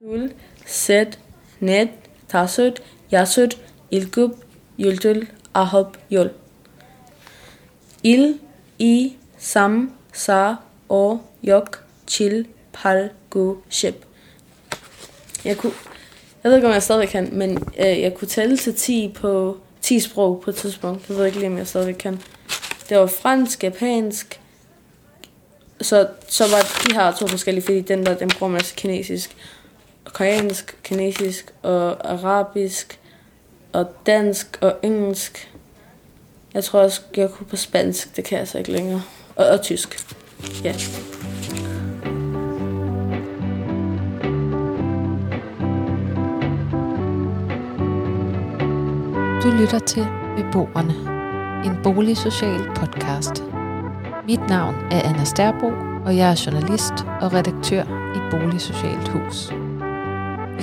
[0.00, 0.30] Yul,
[0.64, 1.18] Set,
[1.60, 1.88] Net,
[2.28, 2.80] Tasut,
[3.12, 3.58] Yasut,
[3.90, 4.30] ilkup,
[4.78, 6.30] Yultul, Ahop, Yul.
[8.04, 8.38] Il,
[8.78, 10.54] I, Sam, Sa,
[10.88, 14.06] O, Yok, Chil, Pal, Gu, Ship.
[15.44, 15.72] Jeg kunne,
[16.42, 19.58] jeg ved ikke, om jeg stadig kan, men øh, jeg kunne tælle til 10 på
[19.80, 21.08] 10 sprog på et tidspunkt.
[21.08, 22.22] Jeg ved ikke lige, om jeg stadig kan.
[22.88, 24.40] Det var fransk, japansk,
[25.80, 29.36] så, så var de her to forskellige, fordi den der, den bruger man altså kinesisk,
[30.12, 32.98] koreansk, kinesisk og arabisk
[33.72, 35.54] og dansk og engelsk.
[36.54, 39.02] Jeg tror også, jeg kunne på spansk, det kan jeg så ikke længere.
[39.36, 40.06] Og, og tysk.
[40.64, 40.72] Ja.
[49.42, 50.94] Du lytter til Beboerne,
[51.64, 53.44] en boligsocial podcast.
[54.26, 55.66] Mit navn er Anna Sterbo,
[56.06, 57.82] og jeg er journalist og redaktør
[58.16, 59.67] i Boligsocialt Hus.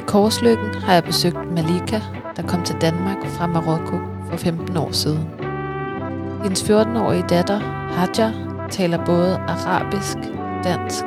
[0.08, 2.00] Korslykken har jeg besøgt Malika,
[2.36, 3.98] der kom til Danmark fra Marokko
[4.30, 5.30] for 15 år siden.
[6.44, 7.60] Hendes 14-årige datter,
[7.92, 8.32] Hadja,
[8.70, 10.18] taler både arabisk,
[10.64, 11.06] dansk,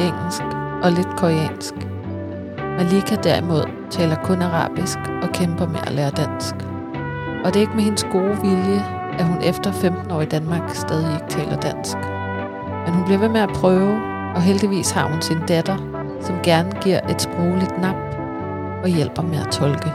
[0.00, 0.42] engelsk
[0.82, 1.74] og lidt koreansk.
[2.58, 6.54] Malika derimod taler kun arabisk og kæmper med at lære dansk.
[7.44, 8.84] Og det er ikke med hendes gode vilje,
[9.18, 11.96] at hun efter 15 år i Danmark stadig ikke taler dansk.
[12.84, 14.00] Men hun bliver ved med at prøve,
[14.34, 15.76] og heldigvis har hun sin datter,
[16.20, 18.07] som gerne giver et sprogligt nap
[18.82, 19.92] og hjælper med at tolke.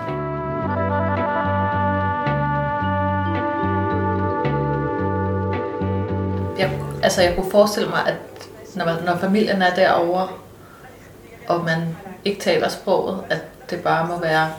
[6.57, 8.15] Jeg, altså jeg kunne forestille mig, at
[8.75, 10.27] når, man, når familien er derovre,
[11.47, 14.49] og man ikke taler sproget, at det bare må være...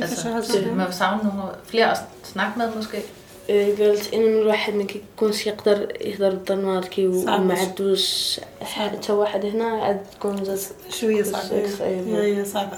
[0.00, 3.02] Altså, det, man vil savne nogle flere at snakke med måske.
[3.48, 10.02] إيه، قالت ان الواحد ما كيكونش يقدر يهضر بالدنماركي وما عندوش حتى واحد هنا عاد
[10.18, 10.56] تكون
[10.90, 11.50] شوية صعبة.
[11.52, 12.76] إيه، يعني صعبة.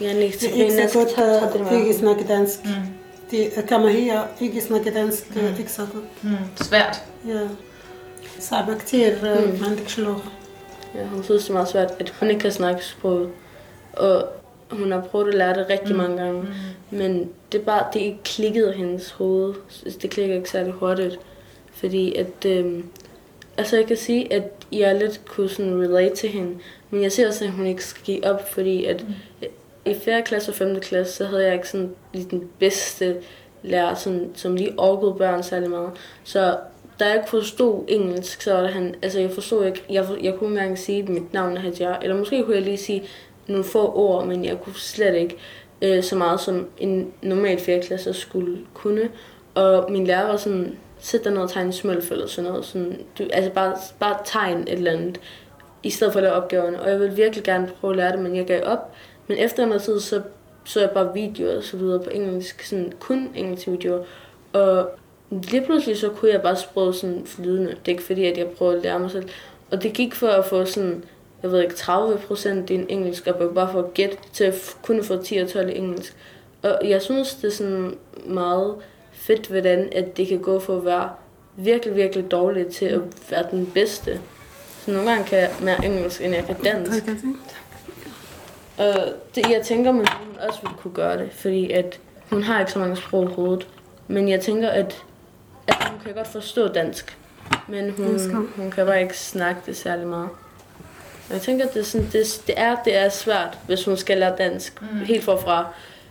[0.00, 1.74] يعني تبغي الناس تهضر معاهم.
[1.74, 2.60] إيه، في اسمها كدانسك
[3.68, 5.24] كما هي في اسمها كدانسك
[6.56, 6.90] سفير
[8.40, 9.18] صعبة كثير
[9.60, 10.22] ما عندكش لغة.
[11.22, 11.90] خصوصا مع سفير
[12.22, 13.30] انا كسناك سبور
[14.70, 16.44] hun har prøvet at lære det rigtig mange gange.
[16.90, 19.54] Men det er bare, det ikke klikket i hendes hoved.
[20.02, 21.18] Det klikker ikke særlig hurtigt.
[21.72, 22.84] Fordi at, øhm,
[23.56, 24.42] altså jeg kan sige, at
[24.72, 26.58] jeg lidt kunne sådan relate til hende.
[26.90, 29.04] Men jeg ser også, at hun ikke skal give op, fordi at
[29.84, 30.22] i 4.
[30.22, 30.80] klasse og 5.
[30.80, 33.16] klasse, så havde jeg ikke sådan lige den bedste
[33.62, 35.90] lærer, sådan, som lige orkede børn særlig meget.
[36.24, 36.56] Så
[37.00, 40.34] da jeg ikke forstod engelsk, så var det han, altså jeg forstod ikke, jeg, jeg
[40.34, 43.02] kunne ikke engang sige, mit navn Hadjar, eller måske kunne jeg lige sige
[43.50, 45.36] nogle få ord, men jeg kunne slet ikke
[45.82, 47.80] øh, så meget, som en normal 4.
[47.82, 49.10] klasse skulle kunne.
[49.54, 52.64] Og min lærer var sådan, sæt dig ned og tegn smølf eller sådan noget.
[52.64, 55.20] Sådan, du, altså bare, bare tegn et eller andet,
[55.82, 56.82] i stedet for at lave opgaverne.
[56.82, 58.92] Og jeg ville virkelig gerne prøve at lære det, men jeg gav op.
[59.26, 60.22] Men efter noget tid, så
[60.64, 64.04] så jeg bare videoer og så videre på engelsk, sådan kun engelske videoer.
[64.52, 64.90] Og
[65.30, 67.70] lige pludselig så kunne jeg bare sproget sådan flydende.
[67.70, 69.28] Det er ikke fordi, at jeg prøvede at lære mig selv.
[69.70, 71.04] Og det gik for at få sådan,
[71.42, 74.76] jeg ved ikke, 30 procent i en engelsk, og bare for at gætte til at
[74.82, 76.16] kunne få 10 og 12 i engelsk.
[76.62, 77.94] Og jeg synes, det er sådan
[78.26, 78.74] meget
[79.12, 81.10] fedt, hvordan at det kan gå for at være
[81.56, 83.00] virkelig, virkelig dårlig til at
[83.30, 84.20] være den bedste.
[84.84, 87.04] Så nogle gange kan jeg mere engelsk, end jeg kan dansk.
[88.78, 88.94] Og
[89.34, 90.06] det, jeg tænker, at hun
[90.48, 92.00] også ville kunne gøre det, fordi at
[92.30, 93.68] hun har ikke så mange sprog i hovedet.
[94.08, 95.04] Men jeg tænker, at,
[95.66, 97.18] at hun kan godt forstå dansk,
[97.68, 98.20] men hun,
[98.56, 100.28] hun kan bare ikke snakke det særlig meget.
[101.30, 104.36] Jeg tænker, at det, sådan, det, det, er, det er svært, hvis hun skal lære
[104.38, 104.98] dansk mm.
[104.98, 105.66] helt forfra.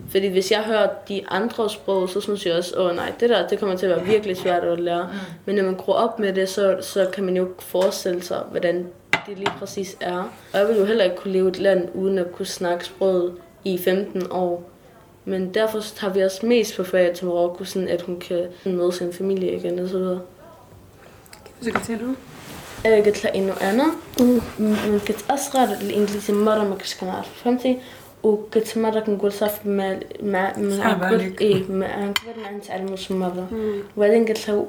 [0.09, 3.47] Fordi hvis jeg hører de andre sprog, så synes jeg også, åh nej, det der,
[3.47, 5.03] det kommer til at være virkelig svært at lære.
[5.03, 5.19] Mm.
[5.45, 8.43] Men når man gror op med det, så, så kan man jo ikke forestille sig,
[8.51, 8.87] hvordan
[9.27, 10.17] det lige præcis er.
[10.53, 13.33] Og jeg vil jo heller ikke kunne leve et land uden at kunne snakke sproget
[13.63, 14.69] i 15 år.
[15.25, 18.91] Men derfor tager vi også mest på ferie til Marokko, sådan at hun kan møde
[18.91, 20.19] sin familie igen og så videre.
[21.31, 22.15] Kan du så kan tage nu?
[22.85, 23.85] قلت لها إنه أنا
[24.59, 27.77] من كنت أصغر الانجليزي مرة ما كنتش كنعرف فهمتي؟
[28.23, 31.09] وكنت مرة كنقول صافي مع مع مع.
[31.41, 33.47] إيه مع كبر ما نتعلموش مرة.
[33.97, 34.65] وبعدين قلت لها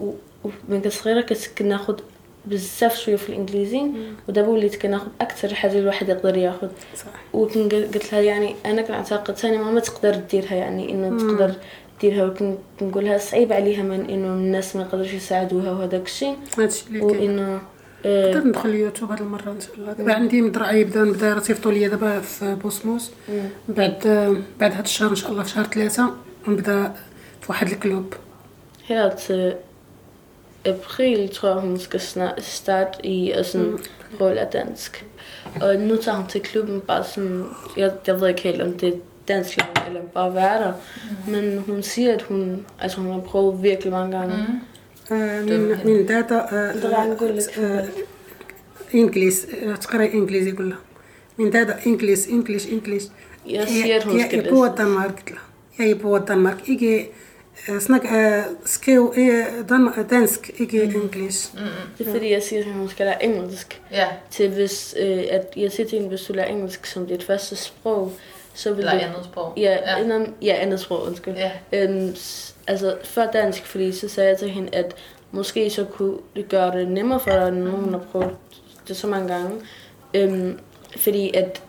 [0.68, 1.98] من كنت صغيرة كنت كناخذ
[2.46, 3.82] بزاف شوية في الإنجليزي
[4.28, 6.68] ودابا وليت كناخذ أكثر حاجة الواحد يقدر ياخذ.
[6.96, 7.04] صح.
[7.32, 11.54] وقلت لها يعني أنا كنعتقد ثاني ماما تقدر ديرها يعني إنه تقدر
[12.00, 16.36] ديرها وكنقول لها صعيب عليها من إنه الناس ما يقدروش يساعدوها وهذاك الشيء.
[16.58, 17.10] هادشي اللي كاين.
[17.20, 17.60] وإنه
[18.04, 18.34] إيه.
[18.34, 19.92] نقدر ندخل اليوتيوب هاد المرة إن شاء الله.
[19.92, 23.10] دابا عندي مدرعه يبدا نبدا يصيفطوا لي دابا في بوسموس.
[23.28, 23.50] إيه.
[23.68, 23.98] بعد
[24.60, 26.14] بعد هاد الشهر إن شاء الله في شهر ثلاثة
[26.48, 26.94] نبدا
[27.40, 28.14] في واحد الكلوب.
[28.86, 29.22] هيات
[30.66, 33.76] إبريل تروهمس كسنا إستاد إي اسن
[34.20, 35.04] رول ادنسك
[35.62, 38.86] آه، نو تاهم تي كلوب مباسم يضيك هيل انت
[39.30, 40.72] dansk eller bare være der.
[40.72, 41.30] Mm.
[41.30, 43.22] Men hun siger, at hun, altså hun
[45.11, 46.83] Uh, min, min datter uh,
[47.57, 47.89] uh,
[48.93, 49.47] انجليز
[49.81, 50.79] تقرا انجليزي يقول لها
[51.37, 53.11] من دادا انجليز انجليز انجليز
[53.47, 55.87] Jeg siger, at hun jeg, skal jeg bor i Danmark, قلت لها.
[55.89, 56.69] Jeg bor i Danmark.
[56.69, 57.09] Ikke
[57.79, 58.01] snak,
[58.65, 59.13] skriv
[60.09, 61.51] dansk, ikke engelsk.
[61.97, 63.81] Det er fordi, jeg siger, at hun skal lære engelsk.
[63.91, 64.07] Ja.
[64.31, 67.55] Til hvis, øh, at jeg siger til hende, hvis du lærer engelsk som dit første
[67.55, 68.11] sprog,
[68.60, 68.98] så vil Eller du...
[68.98, 69.52] andet sprog.
[69.56, 69.98] Ja, Ja.
[69.98, 70.24] ja.
[70.42, 71.34] ja, andet sprog, undskyld.
[71.34, 71.50] Ja.
[71.72, 72.14] Øhm,
[72.66, 74.94] altså, før dansk, fordi så sagde jeg til hende, at
[75.30, 78.30] måske så kunne det gøre det nemmere for dig, når hun har prøvet
[78.88, 79.50] det så mange gange.
[80.14, 80.58] Øhm,
[80.96, 81.62] fordi at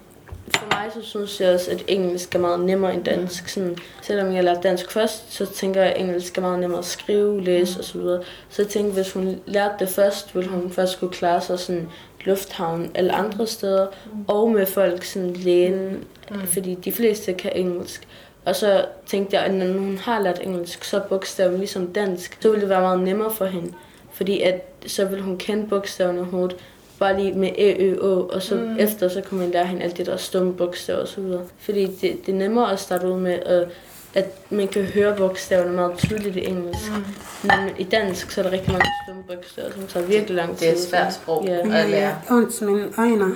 [0.56, 3.50] for mig, så synes jeg også, at engelsk er meget nemmere end dansk.
[3.50, 6.86] Sådan, selvom jeg lærte dansk først, så tænker jeg, at engelsk er meget nemmere at
[6.86, 8.02] skrive, læse osv.
[8.50, 11.90] Så jeg tænkte, hvis hun lærte det først, ville hun først kunne klare sig sådan
[12.26, 13.88] lufthavn eller andre steder,
[14.28, 16.04] og med folk sådan lægen,
[16.46, 18.08] fordi de fleste kan engelsk.
[18.46, 22.50] Og så tænkte jeg, at når hun har lært engelsk, så bogstaven ligesom dansk, så
[22.50, 23.74] ville det være meget nemmere for hende.
[24.14, 26.58] Fordi at så vil hun kende bogstaverne hovedet,
[27.00, 28.80] bare lige med æ, ø, å, og så mm.
[28.80, 31.42] efter, så kan man lære hende alt det der stumme bogstaver og så videre.
[31.58, 33.68] Fordi det, det er nemmere at starte ud med, at,
[34.15, 36.91] at man kan høre bogstaverne meget tydeligt i engelsk.
[36.91, 37.05] Mm.
[37.43, 40.67] Men i dansk, så er der rigtig mange stumme bogstaver, som tager virkelig lang tid.
[40.67, 41.59] Det er et svært sprog Ja.
[41.59, 42.15] at هي lære.
[42.31, 43.35] أنت من أين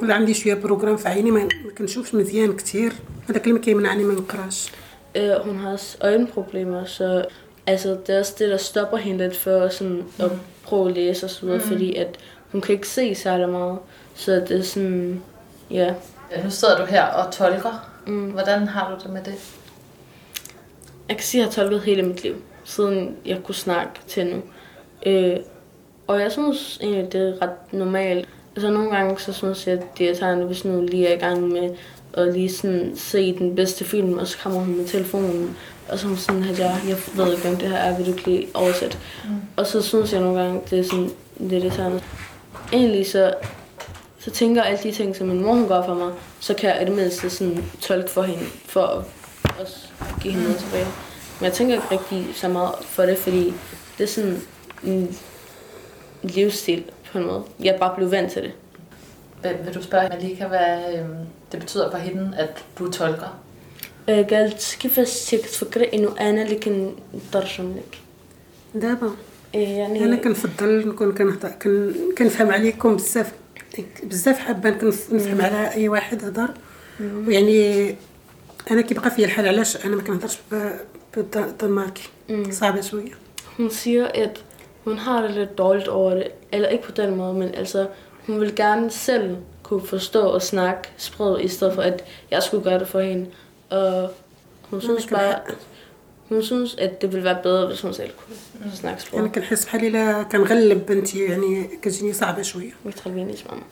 [0.00, 2.92] كل عندي شوية بروجرام في عيني ما ما كنشوفش مزيان كتير
[3.28, 4.70] هذاك اللي ما كيمنعني ما نقراش
[5.16, 7.24] Øh, hun har også øjenproblemer, så
[7.66, 10.30] altså, det er også det, der stopper hende lidt for sådan, at
[10.62, 11.64] prøve at læse og så videre, mm.
[11.64, 12.18] fordi at
[12.52, 13.78] hun kan ikke se særlig meget.
[14.14, 15.22] Så det er sådan,
[15.70, 15.94] ja.
[16.36, 17.88] Ja, nu sidder du her og tolker.
[18.06, 18.30] Mm.
[18.30, 19.34] Hvordan har du det med det?
[21.09, 24.25] Jeg kan sige, at jeg har tolket hele mit liv, siden jeg kunne snakke til
[24.27, 24.41] nu.
[25.05, 25.37] Øh,
[26.07, 28.29] og jeg synes egentlig, det er ret normalt.
[28.55, 31.19] Altså nogle gange, så synes jeg, at det er irriterende, hvis nu lige er i
[31.19, 31.69] gang med
[32.13, 35.57] at lige sådan se den bedste film, og så kommer hun med telefonen,
[35.89, 38.25] og så sådan, at jeg, jeg ved ikke, hvem det her er, vil du ikke
[38.25, 38.97] lige oversætte?
[39.25, 39.35] Mm.
[39.55, 42.01] Og så synes jeg nogle gange, det er sådan lidt irriterende.
[42.73, 43.33] Egentlig så,
[44.19, 46.69] så tænker jeg alle de ting, som min mor hun gør for mig, så kan
[46.69, 49.03] jeg i det mindste sådan tolke for hende, for at
[49.59, 49.87] også
[50.21, 50.87] give hende noget tilbage.
[51.39, 53.53] Men jeg tænker ikke rigtig så meget for det, fordi
[53.97, 54.41] det er sådan
[54.83, 55.17] en
[56.23, 57.43] livsstil på en måde.
[57.59, 58.51] Jeg er bare blevet vant til det.
[59.43, 61.15] Vil, vil du spørge Malika, hvad øhm,
[61.51, 63.39] det betyder for hende, at du tolker?
[64.09, 67.97] آه، قالت كيفاش تفكري انه أنا اللي كنترجم لك
[68.75, 69.15] دابا
[69.55, 73.31] إيه يعني أنا كنفضل نكون كنهضر كن كنفهم عليكم بزاف
[74.03, 74.69] بزاف حابه
[75.11, 76.49] نفهم على اي واحد هضر
[76.99, 77.95] ويعني
[78.70, 80.72] انا كيبقى فيا الحال علاش انا ما كنهضرش ب-
[81.16, 82.08] بالدنماركي
[82.50, 83.12] صعبه شويه
[83.58, 84.44] hun siger, at
[84.84, 86.28] hun har det lidt dårligt over det.
[86.52, 87.86] Eller ikke på den måde, men altså,
[88.26, 92.64] hun vil gerne selv kunne forstå og snakke sproget, i stedet for at jeg skulle
[92.64, 93.26] gøre det for hende.
[93.70, 94.10] Og
[94.70, 95.34] hun synes kan bare,
[96.28, 98.36] hun synes, at det ville være bedre, hvis hun selv kunne
[98.74, 99.32] snakke انا sproget.
[99.32, 103.64] كنحس بحال الا كنغلب بنتي يعني كتجيني صعبه شويه Mitralvinis mamma.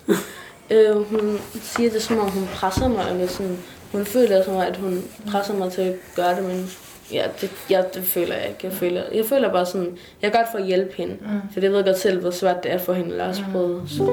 [0.70, 3.58] øh, hun siger det som om, hun presser mig, eller sådan,
[3.91, 6.69] hun føler som om, at hun presser mig til at gøre det, men
[7.11, 8.59] ja, det, ja, det føler jeg ikke.
[8.63, 11.53] Jeg føler, jeg føler bare sådan, jeg kan godt for at hjælpe hende, mm.
[11.53, 13.83] for jeg ved godt selv, hvor svært det er for hende at lære sproget.
[13.87, 14.03] Så.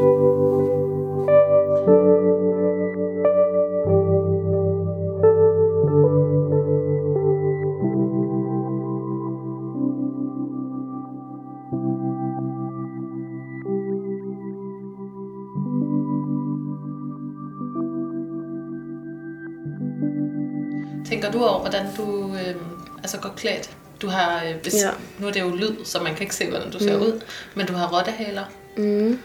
[24.02, 24.90] Du har, øh, hvis, Ja.
[25.18, 27.20] nu er det jo lyd, så man kan ikke se, hvordan du ser ud,
[27.54, 28.44] men du har rottehaler
[28.76, 29.18] Mm.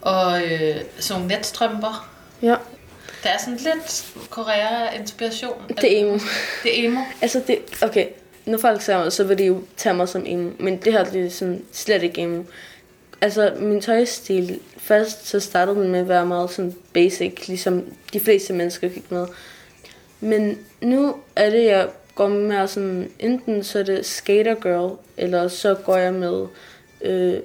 [0.00, 2.10] og øh, sådan nogle netstrømper.
[2.42, 2.56] Ja,
[3.24, 5.62] Der er sådan lidt Korea-inspiration.
[5.80, 6.18] det er emo.
[6.62, 7.00] Det er emo.
[7.22, 8.06] Altså, det, okay,
[8.46, 11.04] når folk ser mig, så vil de jo tage mig som emo, men det her
[11.04, 12.42] det er sådan slet ikke emo.
[13.20, 18.20] Altså, min tøjstil, først så startede den med at være meget sådan basic, ligesom de
[18.20, 19.26] fleste mennesker gik med.
[20.20, 25.48] Men nu er det, jeg går med sådan, enten så er det skater girl, eller
[25.48, 26.46] så går jeg med
[27.02, 27.38] øh,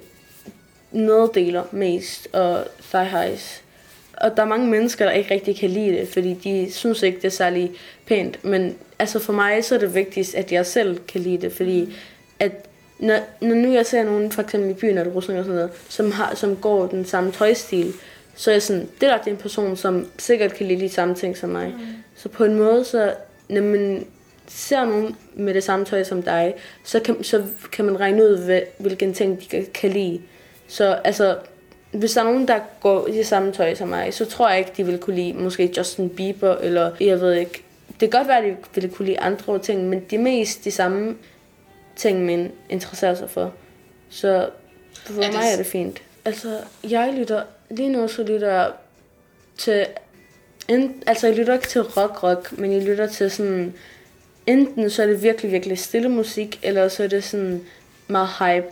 [0.92, 3.62] neddeler mest, og thigh highs.
[4.16, 7.16] Og der er mange mennesker, der ikke rigtig kan lide det, fordi de synes ikke,
[7.16, 7.72] det er særlig
[8.06, 8.44] pænt.
[8.44, 11.96] Men altså for mig, så er det vigtigst, at jeg selv kan lide det, fordi
[12.38, 12.52] at
[12.98, 15.70] når, når nu jeg ser nogen, for eksempel i byen eller Rusland og sådan noget,
[15.88, 17.92] som, har, som går den samme tøjstil,
[18.34, 20.88] så er jeg sådan, det der det er en person, som sikkert kan lide de
[20.88, 21.68] samme ting som mig.
[21.68, 21.86] Mm.
[22.16, 23.14] Så på en måde, så,
[23.50, 24.06] jamen,
[24.50, 26.54] ser nogen med det samme tøj som dig,
[26.84, 30.20] så kan, så kan man regne ud, hvad, hvilken ting de kan, kan lide.
[30.68, 31.38] Så altså,
[31.92, 34.58] hvis der er nogen, der går i det samme tøj som mig, så tror jeg
[34.58, 37.62] ikke, de vil kunne lide måske Justin Bieber, eller jeg ved ikke.
[37.88, 40.64] Det kan godt være, at de ville kunne lide andre ting, men de er mest
[40.64, 41.16] de samme
[41.96, 43.52] ting, man interesserer sig for.
[44.10, 44.48] Så
[45.06, 46.02] for det mig er det fint.
[46.24, 48.70] Altså, jeg lytter, lige nu så lytter jeg
[49.58, 49.86] til,
[51.06, 53.74] altså jeg lytter ikke til rock-rock, men jeg lytter til sådan,
[54.50, 57.64] enten så er det virkelig, virkelig stille musik, eller så er det sådan
[58.08, 58.66] meget hype.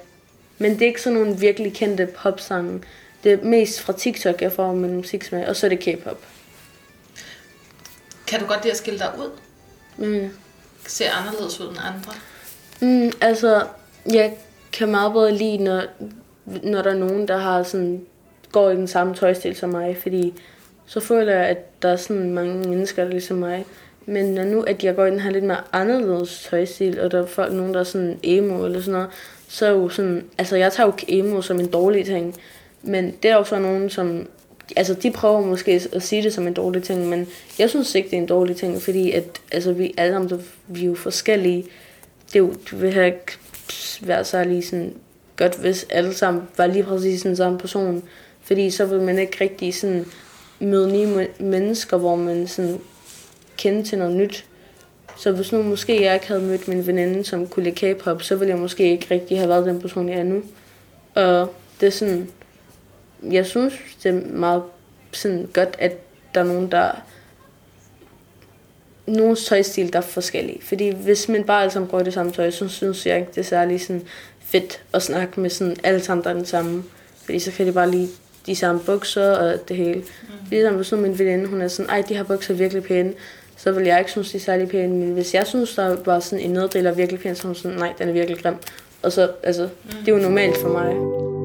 [0.58, 2.82] Men det er ikke sådan nogle virkelig kendte popsange.
[3.24, 6.24] Det er mest fra TikTok, jeg får min musiksmag, og så er det K-pop.
[8.26, 9.30] Kan du godt lide at skille dig ud?
[9.96, 10.30] Mm.
[10.86, 12.12] Ser anderledes ud end andre?
[12.80, 13.66] Mm, altså,
[14.12, 14.36] jeg
[14.72, 15.82] kan meget bedre lide, når,
[16.44, 18.06] når der er nogen, der har sådan,
[18.52, 20.34] går i den samme tøjstil som mig, fordi
[20.86, 23.66] så føler jeg, at der er sådan mange mennesker, der er ligesom mig.
[24.08, 27.22] Men når nu, at jeg går i den her lidt mere anderledes tøjstil, og der
[27.22, 29.08] er folk, nogen, der er sådan emo eller sådan noget,
[29.48, 32.34] så er jo sådan, altså jeg tager jo emo som en dårlig ting,
[32.82, 34.28] men det er jo så nogen, som,
[34.76, 38.10] altså de prøver måske at sige det som en dårlig ting, men jeg synes ikke,
[38.10, 41.64] det er en dårlig ting, fordi at, altså vi alle sammen, vi er jo forskellige,
[42.26, 43.38] det er jo, det vil ikke
[44.00, 44.94] være særlig sådan
[45.36, 48.02] godt, hvis alle sammen var lige præcis den samme person.
[48.42, 50.06] Fordi så vil man ikke rigtig sådan
[50.60, 52.80] møde nye mennesker, hvor man sådan
[53.58, 54.44] kender til noget nyt.
[55.16, 58.36] Så hvis nu måske jeg ikke havde mødt min veninde, som kunne lide K-pop, så
[58.36, 60.42] ville jeg måske ikke rigtig have været den person, jeg er nu.
[61.14, 62.28] Og det er sådan,
[63.30, 64.62] jeg synes, det er meget
[65.12, 65.92] sådan godt, at
[66.34, 66.90] der er nogen, der
[69.06, 70.62] nogens tøjstil, der er forskellige.
[70.62, 73.30] Fordi hvis man bare alle sammen går i det samme tøj, så synes jeg ikke,
[73.30, 74.02] det er særlig sådan
[74.40, 76.84] fedt at snakke med sådan alle sammen, der er den samme.
[77.24, 78.08] Fordi så kan de bare lide
[78.46, 79.98] de samme bukser og det hele.
[79.98, 80.04] Mm.
[80.50, 83.12] Ligesom hvis nu min veninde, hun er sådan, ej, de her bukser er virkelig pæne,
[83.58, 84.94] så vil jeg ikke synes, de er særlig pæne.
[84.94, 87.52] Men hvis jeg synes, der var sådan en nederdel, der er virkelig pæn, så er
[87.52, 88.54] sådan, nej, den er virkelig grim.
[89.02, 89.90] Og så, altså, mm.
[89.90, 91.37] det er jo normalt for mig.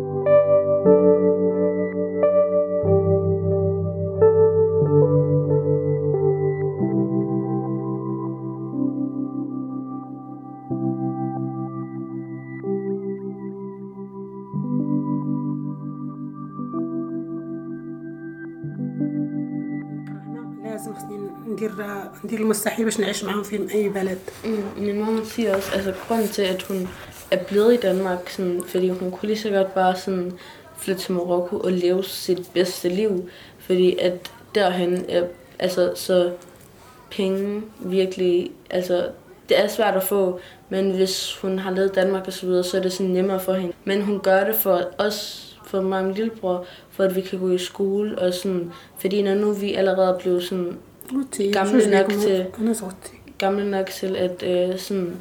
[21.62, 21.72] ندير
[22.24, 25.94] ندير المستحيل باش نعيش معاهم في اي بلد Mm, min mor hun siger også, altså
[26.08, 26.88] grunden til, at hun
[27.30, 30.32] er blevet i Danmark, sådan, fordi hun kunne lige så godt bare sådan
[30.76, 33.28] flytte til Marokko og leve sit bedste liv,
[33.58, 35.24] fordi at derhen er,
[35.58, 36.32] altså så
[37.10, 39.08] penge virkelig, altså
[39.48, 42.64] det er svært at få, men hvis hun har levet i Danmark og så videre,
[42.64, 43.72] så er det sådan nemmere for hende.
[43.84, 47.38] Men hun gør det for os, for mig og min lillebror, for at vi kan
[47.38, 50.78] gå i skole og sådan, fordi når nu vi allerede er blevet sådan
[51.09, 52.45] 80, gamle nok til...
[52.57, 53.11] Han er 80.
[53.37, 55.15] Gamle nok til at øh, sådan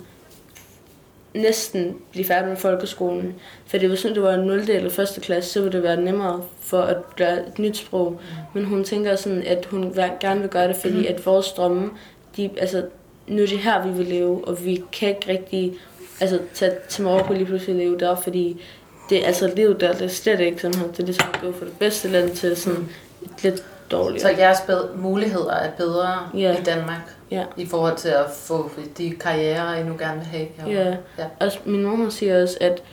[1.35, 3.35] næsten blive færdig med folkeskolen.
[3.67, 4.71] For det var sådan, det var 0.
[4.71, 5.23] eller 1.
[5.23, 8.21] klasse, så ville det være nemmere for at lære et nyt sprog.
[8.55, 11.91] Men hun tænker sådan, at hun gerne vil gøre det, fordi at vores drømme,
[12.37, 12.85] de, altså,
[13.27, 15.75] nu er det her, vi vil leve, og vi kan ikke rigtig
[16.21, 18.63] altså, tage til Marokko lige pludselig leve der, fordi
[19.11, 20.87] det, altså, livet der det er slet ikke sådan her.
[20.87, 22.89] Det er ligesom at gå fra det bedste land til sådan
[23.23, 24.22] et lidt dårligere.
[24.22, 26.58] Så jeres bed- muligheder er bedre Ja.
[26.60, 27.44] i Danmark Ja.
[27.58, 30.48] i forhold til at få de karrierer, I nu gerne vil have?
[30.58, 30.74] herovre?
[30.84, 30.96] Ja.
[31.18, 31.26] ja.
[31.40, 32.84] Og min mor hun siger også, at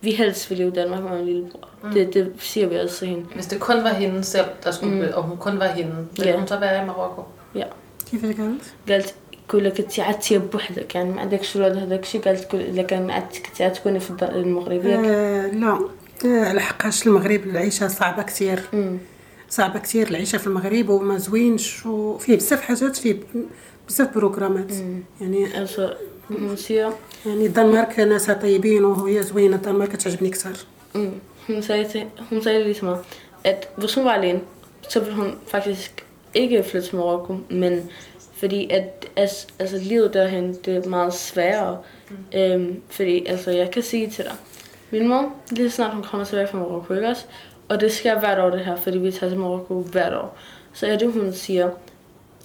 [0.00, 1.68] vi helst vil leve i Danmark med min lillebror.
[1.82, 1.92] Mm.
[1.92, 3.24] Det, det siger vi også til hende.
[3.34, 5.00] Hvis det kun var hende selv, der skulle, Mm.
[5.00, 5.08] mm.
[5.14, 6.36] og hun kun var hende, ville Ja.
[6.38, 7.22] hun så være i Marokko?
[8.10, 9.14] كيف قالت قالت
[9.48, 13.10] يقول لك انت عادتي بوحدك يعني ما عندكش ولاد هذاك الشيء قالت تقول الا كان
[13.10, 15.78] عادتك كنت عاد تكوني في الدار المغرب ياك آه لا
[16.24, 18.98] آه لحقاش المغرب العيشه صعبه كتير أمم.
[19.51, 23.15] صعبه كتير العيشه في المغرب وما زوينش وفيه بزاف حاجات فيه
[23.87, 24.71] بزاف بروغرامات
[25.21, 25.55] يعني
[27.25, 30.65] يعني الدنمارك ناسها طيبين وهي زوينه الدنمارك تعجبني كثر
[30.95, 30.97] mm,
[33.95, 34.41] hun var alene
[34.89, 37.89] så ville hun faktisk ikke flytte til Marokko men
[38.33, 41.77] fordi at altså, altså livet derhen det er meget sværere
[42.09, 42.39] mm.
[42.39, 44.35] øhm, fordi altså jeg kan sige til dig
[44.91, 47.25] min mor lige så snart hun kommer tilbage fra Marokko ikke også
[47.71, 50.37] og det sker hvert år det her fordi vi tager til Marokko hvert år
[50.73, 51.69] så er det hun siger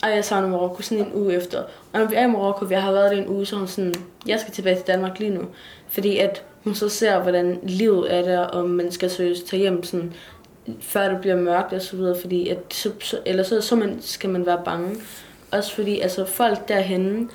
[0.03, 1.59] ej, jeg savner Marokko sådan en uge efter.
[1.93, 3.95] Og når vi er i Marokko, vi har været der en uge, så hun sådan,
[4.27, 5.43] jeg skal tilbage til Danmark lige nu.
[5.89, 9.83] Fordi at hun så ser, hvordan livet er der, og man skal seriøst tage hjem
[9.83, 10.13] sådan,
[10.81, 13.99] før det bliver mørkt og så videre, fordi at, så, så, eller så, så man,
[14.01, 14.97] skal man være bange.
[15.51, 17.29] Også fordi, altså folk derhenne,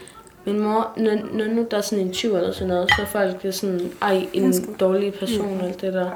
[0.45, 3.05] min mor, når, når nu der er sådan en tyv eller sådan noget, så er
[3.05, 6.09] folk det sådan, ej, en dårlig person og alt det der.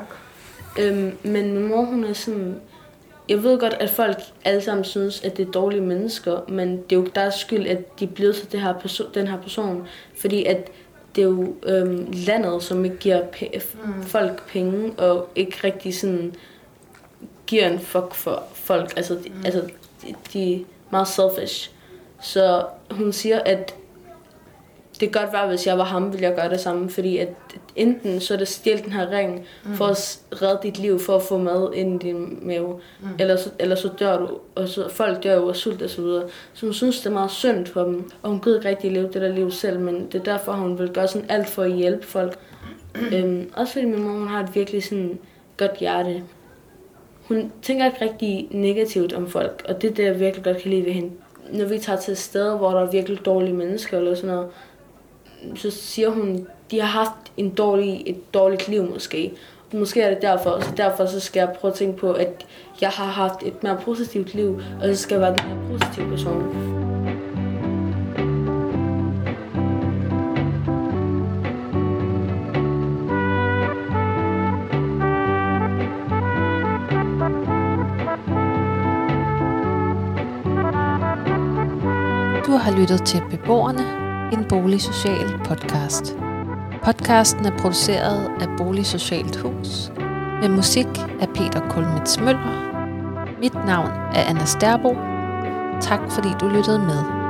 [0.79, 2.62] Øhm, men min mor, hun er sådan,
[3.29, 6.91] jeg ved godt, at folk alle sammen synes, at det er dårlige mennesker, men det
[6.91, 9.88] er jo deres skyld, at de er blevet til det her perso- den her person.
[10.22, 10.72] Fordi at
[11.15, 14.03] det er jo øhm, landet, som ikke giver p- mm.
[14.03, 16.34] folk penge, og ikke rigtig sådan
[17.48, 18.94] giver en fuck for folk.
[18.98, 19.46] Altså, de, mm.
[19.46, 19.62] altså
[20.01, 20.60] de, de er
[20.91, 21.72] meget selfish.
[22.22, 23.75] Så hun siger, at
[24.99, 27.29] det kan godt være, hvis jeg var ham, ville jeg gøre det samme, fordi at
[27.75, 29.73] enten så er det stjæl den her ring mm.
[29.73, 33.07] for at redde dit liv, for at få mad ind i din mave, mm.
[33.19, 36.01] eller, så, eller så dør du, og så folk dør jo af sult og så
[36.01, 36.23] videre.
[36.53, 39.07] Så hun synes, det er meget synd for dem, og hun gider ikke rigtig leve
[39.13, 41.71] det der liv selv, men det er derfor, hun vil gøre sådan alt for at
[41.71, 42.39] hjælpe folk.
[43.13, 45.19] øhm, også fordi min mor, hun har et virkelig sådan
[45.57, 46.23] godt hjerte.
[47.27, 50.71] Hun tænker ikke rigtig negativt om folk, og det er det, jeg virkelig godt kan
[50.71, 51.11] lide ved hende.
[51.53, 54.49] Når vi tager til steder, hvor der er virkelig dårlige mennesker eller sådan noget,
[55.55, 59.31] så siger hun, de har haft en dårlig, et dårligt liv måske.
[59.73, 62.45] Måske er det derfor, så derfor så skal jeg prøve at tænke på, at
[62.81, 66.09] jeg har haft et mere positivt liv, og så skal jeg være den her positive
[66.09, 66.43] person.
[82.45, 86.17] Du har lyttet til Beboerne, en boligsocial podcast.
[86.84, 89.91] Podcasten er produceret af Boligsocialt Hus
[90.41, 90.88] med musik
[91.22, 92.75] af Peter Kulmets Møller.
[93.39, 94.96] Mit navn er Anna Sterbo.
[95.82, 97.25] Tak fordi du lyttede med.